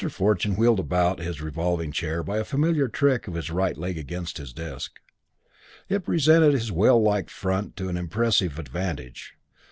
Fortune 0.09 0.55
wheeled 0.55 0.79
about 0.79 1.19
his 1.19 1.41
revolving 1.43 1.91
chair 1.91 2.23
by 2.23 2.39
a 2.39 2.43
familiar 2.43 2.87
trick 2.87 3.27
of 3.27 3.35
his 3.35 3.51
right 3.51 3.77
leg 3.77 3.99
against 3.99 4.39
his 4.39 4.51
desk. 4.51 4.99
It 5.89 6.03
presented 6.05 6.53
his 6.53 6.71
whale 6.71 6.99
like 7.03 7.29
front 7.29 7.75
to 7.75 7.87
impressive 7.87 8.57
advantage. 8.57 9.35